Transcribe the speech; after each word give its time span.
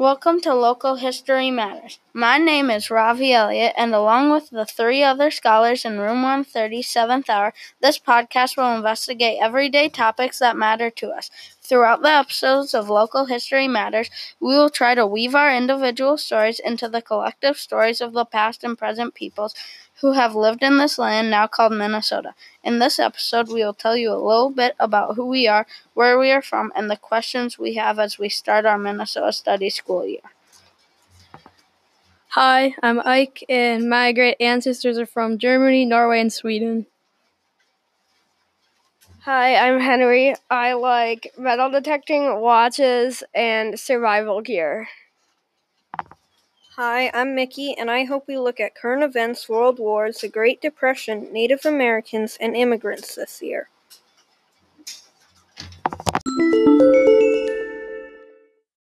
Welcome 0.00 0.40
to 0.40 0.54
Local 0.54 0.94
History 0.94 1.50
Matters. 1.50 1.98
My 2.14 2.38
name 2.38 2.70
is 2.70 2.90
Ravi 2.90 3.34
Elliott, 3.34 3.74
and 3.76 3.94
along 3.94 4.30
with 4.30 4.48
the 4.48 4.64
three 4.64 5.02
other 5.02 5.30
scholars 5.30 5.84
in 5.84 6.00
Room 6.00 6.24
137th 6.24 7.28
Hour, 7.28 7.52
this 7.82 7.98
podcast 7.98 8.56
will 8.56 8.74
investigate 8.74 9.40
everyday 9.42 9.90
topics 9.90 10.38
that 10.38 10.56
matter 10.56 10.88
to 10.88 11.10
us. 11.10 11.30
Throughout 11.60 12.00
the 12.00 12.08
episodes 12.08 12.72
of 12.72 12.88
Local 12.88 13.26
History 13.26 13.68
Matters, 13.68 14.08
we 14.40 14.54
will 14.54 14.70
try 14.70 14.94
to 14.94 15.06
weave 15.06 15.34
our 15.34 15.54
individual 15.54 16.16
stories 16.16 16.58
into 16.60 16.88
the 16.88 17.02
collective 17.02 17.58
stories 17.58 18.00
of 18.00 18.14
the 18.14 18.24
past 18.24 18.64
and 18.64 18.78
present 18.78 19.12
peoples 19.12 19.54
who 20.00 20.12
have 20.12 20.34
lived 20.34 20.62
in 20.62 20.78
this 20.78 20.98
land 20.98 21.30
now 21.30 21.46
called 21.46 21.72
Minnesota. 21.72 22.34
In 22.64 22.78
this 22.78 22.98
episode, 22.98 23.48
we 23.48 23.64
will 23.64 23.74
tell 23.74 23.96
you 23.96 24.10
a 24.10 24.16
little 24.16 24.50
bit 24.50 24.74
about 24.80 25.14
who 25.16 25.26
we 25.26 25.46
are, 25.46 25.66
where 25.94 26.18
we 26.18 26.30
are 26.30 26.42
from, 26.42 26.72
and 26.74 26.90
the 26.90 26.96
questions 26.96 27.58
we 27.58 27.74
have 27.74 27.98
as 27.98 28.18
we 28.18 28.28
start 28.28 28.64
our 28.64 28.78
Minnesota 28.78 29.32
Study 29.32 29.70
school 29.70 30.06
year. 30.06 30.20
Hi, 32.34 32.74
I'm 32.82 33.00
Ike, 33.00 33.44
and 33.48 33.90
my 33.90 34.12
great 34.12 34.36
ancestors 34.40 34.98
are 34.98 35.06
from 35.06 35.36
Germany, 35.36 35.84
Norway, 35.84 36.20
and 36.20 36.32
Sweden. 36.32 36.86
Hi, 39.24 39.54
I'm 39.56 39.80
Henry. 39.80 40.34
I 40.48 40.72
like 40.72 41.32
metal 41.36 41.70
detecting, 41.70 42.40
watches, 42.40 43.22
and 43.34 43.78
survival 43.78 44.40
gear. 44.40 44.88
Hi, 46.82 47.10
I'm 47.12 47.34
Mickey, 47.34 47.76
and 47.76 47.90
I 47.90 48.04
hope 48.04 48.26
we 48.26 48.38
look 48.38 48.58
at 48.58 48.74
current 48.74 49.02
events, 49.02 49.50
world 49.50 49.78
wars, 49.78 50.22
the 50.22 50.28
Great 50.28 50.62
Depression, 50.62 51.30
Native 51.30 51.66
Americans, 51.66 52.38
and 52.40 52.56
immigrants 52.56 53.16
this 53.16 53.42
year. 53.42 53.68